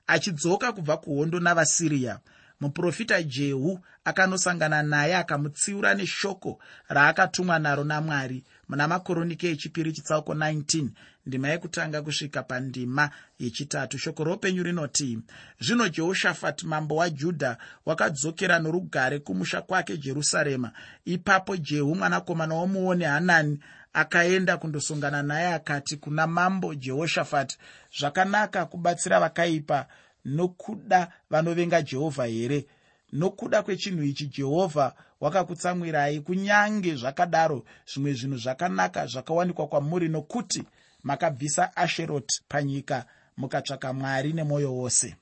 achidzoka 0.06 0.72
kubva 0.72 0.96
kuhondo 0.96 1.40
navasiriya. 1.40 2.18
Muprofita 2.60 3.22
jehu 3.22 3.80
akanosangana 4.04 4.82
naye 4.82 5.16
akamutsiura 5.16 5.94
neshoko 5.94 6.58
raakatumwa 6.88 7.58
naro 7.58 7.84
namwari 7.84 8.44
muna 8.68 8.88
makoronike 8.88 9.50
echipiri 9.50 9.92
chitsauko 9.92 10.34
19 10.34 10.88
ndima 11.26 11.48
yekutanga 11.48 12.02
kusvika 12.02 12.42
pandima 12.42 13.10
yechitatu. 13.38 13.98
Shoko 13.98 14.24
roupenyu 14.24 14.62
rinoti 14.62 15.18
zvino 15.60 15.88
jehoshafati 15.88 16.66
mambo 16.66 16.96
wajudha 16.96 17.58
wakadzokera 17.86 18.58
norugare 18.58 19.18
kumusha 19.18 19.62
kwake 19.62 19.96
jerusarema. 19.96 20.72
Ipapo 21.04 21.56
jehu 21.56 21.94
mwanakomana 21.94 22.54
womuoni 22.54 23.04
hanani 23.04 23.58
akaenda 23.96 24.56
kundosongana 24.56 25.22
naye 25.22 25.54
akati 25.54 25.96
kuna 25.96 26.26
mambo 26.26 26.74
jehoshafati 26.74 27.58
zvakanaka 27.98 28.66
kubatsira 28.66 29.20
vakaipa 29.20 29.86
nokuda 30.24 31.12
vanovenga 31.30 31.82
jehovha 31.82 32.24
here? 32.24 32.66
Nokuda 33.12 33.62
kwechinhu 33.62 34.02
ichi 34.02 34.26
jehovha 34.26 34.94
wakakutsamwirai 35.20 36.20
kunyange 36.20 36.94
zvakadaro 36.94 37.64
zvimwe 37.92 38.12
zvinhu 38.12 38.36
zvakanaka 38.36 39.06
zvakawanikwa 39.06 39.66
kwamuri 39.68 40.08
nokuti 40.08 40.64
makabvisa 41.02 41.76
asheroti 41.76 42.42
panyika 42.48 43.04
mukatsvaka 43.36 43.92
mwari 43.92 44.32
nemwoyo 44.32 44.74
wose. 44.74 45.16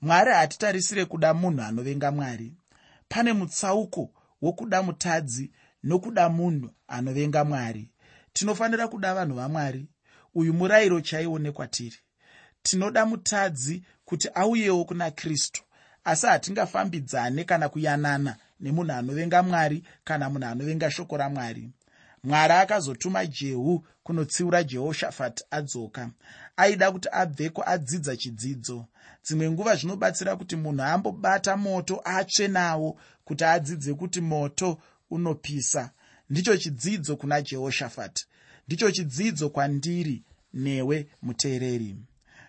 Mwari 0.00 0.32
hatitarisire 0.32 1.04
kuda 1.04 1.34
munhu 1.34 1.62
anovenga 1.62 2.10
mwari. 2.10 2.54
Pane 3.08 3.32
mutsauko 3.32 4.10
wokuda 4.42 4.82
mutadzi 4.82 5.50
nokuda 5.88 6.28
munhu 6.28 6.68
anovenga 6.88 7.44
mwari. 7.44 7.84
Tinofanira 8.32 8.88
kuda 8.88 9.14
vanhu 9.14 9.34
vamwari. 9.36 9.82
Uyu 10.34 10.52
murayiro 10.54 11.00
chaiwo 11.00 11.38
nekwatiri 11.38 11.98
tinoda 12.64 13.06
mutadzi 13.06 13.82
kuti 14.04 14.28
auyewo 14.34 14.84
kuna 14.84 15.10
kristu 15.10 15.62
asi 16.04 16.26
hatingafambidzane 16.26 17.44
kana 17.44 17.68
kuyanana 17.68 18.36
nemunhu 18.60 18.92
anovenga 18.92 19.42
mwari 19.42 19.84
kana 20.04 20.30
munhu 20.30 20.46
anovenga 20.46 20.90
shoko 20.90 21.16
ramwari. 21.16 21.70
Mwari 22.24 22.52
akazotuma 22.52 23.26
jehu 23.26 23.86
kunotsiura 24.02 24.62
jehoshafati 24.64 25.44
adzoka. 25.50 26.10
Aida 26.56 26.92
kuti 26.92 27.08
abveko 27.12 27.62
adzidza 27.66 28.16
chidzidzo. 28.16 28.86
Dzimwe 29.24 29.50
nguva 29.50 29.76
zvinobatsira 29.76 30.36
kuti 30.36 30.56
munhu 30.56 30.82
ambobata 30.82 31.56
moto 31.56 32.00
atsve 32.04 32.48
nawo 32.48 33.00
kuti 33.24 33.44
adzidze 33.44 33.94
kuti 33.94 34.20
moto 34.20 34.78
unopisa. 35.14 35.90
Ndicho 36.30 36.56
chidzidzo 36.56 37.16
kuna 37.16 37.42
jehoshafati 37.42 38.26
ndicho 38.66 38.90
chidzidzo 38.90 39.50
kwandiri 39.50 40.22
newe 40.54 41.06
muteereri. 41.22 41.96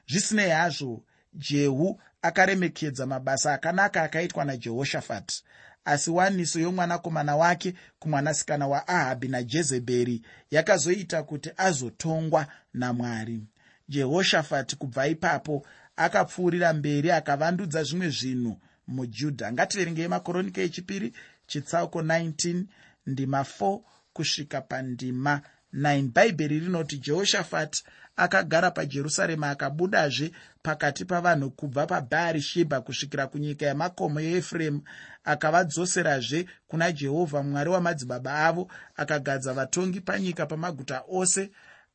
Zvisinei 0.08 0.50
hazvo 0.50 1.04
jehu 1.34 2.02
akaremekedza 2.22 3.06
mabasa 3.06 3.54
akanaka 3.54 4.04
akaitwa 4.04 4.46
najehoshafati 4.46 5.44
asi 5.86 6.12
waniso 6.12 6.60
yomwanakomana 6.60 7.36
wake 7.36 7.74
kumwanasikana 8.00 8.68
waahabhi 8.68 9.28
najezebheri 9.28 10.22
yakazoita 10.52 11.24
kuti 11.24 11.50
azotongwa 11.58 12.48
namwari 12.74 13.44
jehoshafati 13.90 14.76
kubva 14.76 15.08
ipapo 15.08 15.66
akapfuurira 15.96 16.74
mberi 16.74 17.12
akavandudza 17.12 17.84
zvimwe 17.84 18.10
zvinhu 18.10 18.60
mujudha. 18.88 19.52
Ngativerengei 19.52 20.08
makoronike 20.08 20.64
echipiri 20.64 21.14
chitsauko 21.48 22.02
19 22.02 22.64
ndima 23.06 23.42
4 23.42 23.80
kusvika 24.14 24.62
pandima 24.62 25.42
9 25.74 26.12
bhaibheri 26.12 26.60
rinoti 26.60 26.98
jehoshafati 26.98 27.84
akagara 28.16 28.72
pajerusarema 28.72 29.50
akabudazve 29.50 30.32
pakati 30.64 31.06
pavanhu 31.06 31.52
kubva 31.52 31.88
pabhaari 31.88 32.42
shebha 32.42 32.82
kusvikira 32.82 33.28
kunyika 33.28 33.66
yemakomo 33.66 34.20
yeefuremu. 34.22 34.82
Akavadzoserazve 35.24 36.46
kuna 36.68 36.92
jehovha 36.92 37.44
mwari 37.44 37.70
wamadzibaba 37.70 38.46
avo 38.46 38.72
akagadza 38.96 39.54
vatongi 39.54 40.02
panyika 40.02 40.46
pamaguta 40.46 41.04
ose 41.08 41.52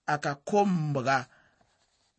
akakombwa 0.07 1.27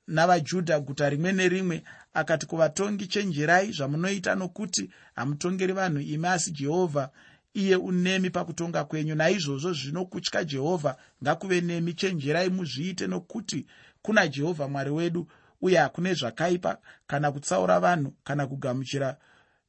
navajudha 0.07 0.79
guta 0.79 1.09
rimwe 1.09 1.31
nerimwe 1.31 1.83
akati 2.13 2.45
kuvatongi 2.45 3.07
chenjerai 3.07 3.71
zvamunoita 3.71 4.35
nokuti 4.35 4.89
hamutongeri 5.15 5.73
vanhu 5.73 6.01
imi 6.01 6.27
asi 6.27 6.51
jehovha. 6.51 7.09
Iye 7.53 7.75
unemi 7.75 8.29
pakutonga 8.29 8.83
kwenyu. 8.83 9.15
Naizvozvo 9.15 9.73
zvino 9.73 10.05
kutya 10.05 10.43
jehovha. 10.43 10.95
Ngakuve 11.23 11.61
nemi. 11.61 11.93
Chenjerai 11.93 12.49
muzviite 12.49 13.07
nokuti 13.07 13.65
kuna 14.01 14.27
jehovha 14.27 14.67
mwari 14.67 14.89
wedu 14.89 15.27
uye 15.61 15.77
hakune 15.77 16.13
zvakaipa 16.13 16.77
kana 17.07 17.31
kutsaura 17.31 17.79
vanhu 17.79 18.13
kana 18.23 18.47
kugamuchira 18.47 19.17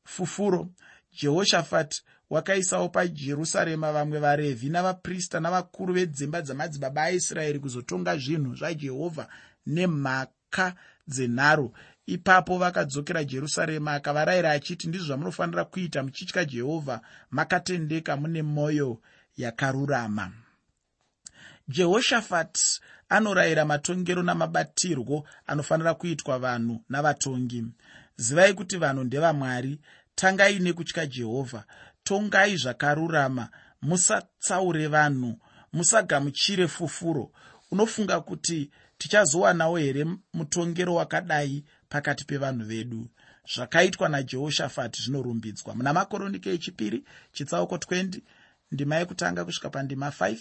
fufuro. 0.05 0.69
Jehoshafati 1.21 2.03
wakaisawo 2.31 2.89
pajerusarema 2.89 3.93
vamwe 3.93 4.19
varevhi 4.19 4.69
navaprista 4.69 5.41
navakuru 5.41 5.95
vedzimba 5.95 6.43
dzamadzibaba 6.43 7.03
aisraeri 7.03 7.59
kuzotonga 7.59 8.17
zvinhu 8.17 8.55
zvajehovha 8.55 9.29
nemhaka 9.67 10.75
dzenharo 11.09 11.73
ipapo 12.07 12.59
vakadzokera 12.59 13.25
jerusarema 13.25 13.93
akavarayira 13.93 14.51
achiti 14.51 14.89
ndizvo 14.89 15.07
zvamunofanira 15.07 15.65
kuita 15.65 16.03
muchitya 16.03 16.45
jehovha. 16.45 17.01
Makatendeka 17.31 18.17
mune 18.17 18.43
mwoyo 18.43 19.01
yakarurama. 19.37 20.33
Jehoshafati 21.69 22.81
anorayira 23.09 23.65
matongero 23.65 24.23
namabatirwo 24.23 25.29
anofanira 25.47 25.95
kuitwa 25.95 26.39
vanhu 26.39 26.85
navatongi. 26.89 27.65
Zivai 28.17 28.55
kuti 28.55 28.77
vanhu 28.77 29.05
ndevamwari 29.05 29.81
tangai 30.15 30.59
nekutya 30.59 31.07
jehovha. 31.07 31.65
Tongai 32.05 32.57
zvakarurama. 32.57 33.49
Musatsaure 33.83 34.87
vanhu 34.87 35.39
musagamuchire 35.73 36.69
fufuro. 36.69 37.31
Unofunga 37.71 38.21
kuti 38.21 38.71
tichazowanawo 38.99 39.77
here 39.77 40.07
mutongero 40.35 40.95
wakadai 40.95 41.65
pakati 41.93 42.25
pevanhu 42.25 42.65
vedu. 42.65 43.09
Zvakaitwa 43.55 44.09
najehoshafati 44.09 45.03
zvinorumbidzwa. 45.03 45.75
Muna 45.75 45.93
makoronike 45.93 46.51
echipiri 46.57 47.05
chitsauko 47.33 47.77
20 47.77 48.21
ndima 48.73 48.97
yekutanga 48.97 49.45
kusvika 49.45 49.71
pandima 49.71 50.09
5 50.09 50.39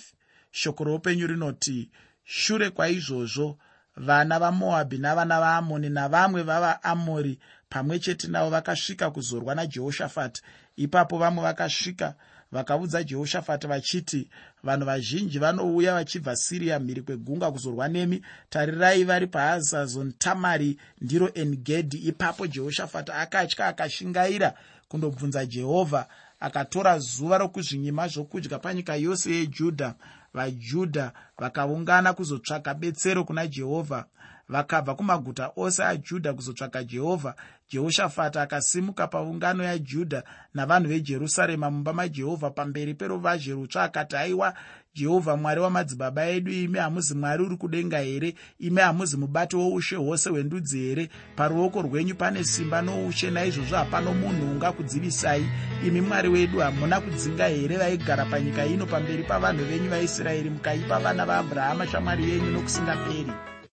shoko 0.51 0.83
roupenyu 0.83 1.27
rinoti 1.27 1.89
shure 2.23 2.69
kwaizvozvo 2.69 3.57
vana 3.95 4.39
vamoabhi 4.39 4.97
navana 4.97 5.39
vaamoni 5.39 5.89
navamwe 5.89 6.41
vavaamori 6.43 7.39
pamwe 7.69 7.99
chete 7.99 8.27
navo 8.27 8.49
vakasvika 8.49 9.11
kuzorwa 9.11 9.55
najehoshafati 9.55 10.41
ipapo 10.75 11.17
vamwe 11.17 11.43
vakasvika 11.43 12.15
vakaudza 12.51 13.03
jehoshafati 13.03 13.67
vachiti 13.67 14.29
vanhu 14.63 14.85
vazhinji 14.85 15.39
vanouya 15.39 15.93
vachibva 15.93 16.35
siriya 16.35 16.79
mhiri 16.79 17.01
kwegungwa 17.01 17.51
kuzorwa 17.51 17.87
nemi. 17.87 18.21
Tarirai 18.49 19.03
vari 19.03 19.27
pahazazon 19.27 20.13
tamari 20.17 20.77
ndiro 21.01 21.31
engedhi 21.33 21.97
ipapo 21.97 22.47
jehoshafati 22.47 23.11
akatya 23.11 23.67
akashingaira 23.67 24.53
kundobvunza 24.87 25.45
jehovha 25.45 26.07
akatora 26.39 26.99
zuva 26.99 27.37
rokuzvinyima 27.37 28.07
zvokudya 28.07 28.59
panyika 28.59 28.95
yose 28.95 29.31
yejudha 29.31 29.95
vajudha 30.33 31.11
vakaungana 31.37 32.13
kuzotsvaka 32.13 32.73
betsero 32.73 33.23
kuna 33.23 33.47
jehovha. 33.47 34.05
Vakabva 34.49 34.95
kumaguta 34.95 35.51
ose 35.55 35.83
ajudha 35.83 36.33
kuzotsvaka 36.33 36.83
jehovha 36.83 37.35
jehoshafati 37.71 38.39
akasimuka 38.39 39.07
paungano 39.07 39.63
yajudha 39.63 40.23
navanhu 40.53 40.89
vejerusarema 40.89 41.71
mumba 41.71 41.93
majehovha 41.93 42.49
pamberi 42.49 42.93
peruvazhe 42.93 43.51
rutsva 43.51 43.83
akati 43.83 44.15
aiwa 44.15 44.53
jehovha 44.95 45.37
mwari 45.37 45.61
wamadzibaba 45.61 46.25
edu 46.25 46.51
imi 46.51 46.79
hamuzi 46.79 47.15
mwari 47.15 47.43
uri 47.43 47.57
kudenga 47.57 47.99
here? 47.99 48.35
Imi 48.59 48.81
hamuzi 48.81 49.17
mubati 49.17 49.55
woushe 49.55 49.95
hwose 49.95 50.29
hwendudzi 50.29 50.79
here? 50.79 51.09
Paruoko 51.35 51.81
rwenyu 51.81 52.15
pane 52.15 52.43
simba 52.43 52.81
noushe 52.81 53.29
naizvozvo 53.29 53.75
hapano 53.75 54.13
munhu 54.13 54.51
ungakudzivisai. 54.51 55.45
Imi 55.87 56.01
mwari 56.01 56.29
wedu 56.29 56.59
hamuna 56.59 57.01
kudzinga 57.01 57.47
here 57.47 57.77
vaigara 57.77 58.25
panyika 58.25 58.65
ino 58.65 58.85
pamberi 58.85 59.23
pavanhu 59.23 59.65
venyu 59.65 59.89
vaisraeri 59.89 60.49
mukaipa 60.49 60.99
vana 60.99 61.25
vaabrahama 61.25 61.87
shamwari 61.87 62.29
yenyu 62.29 62.51
nokusingaperi 62.51 63.50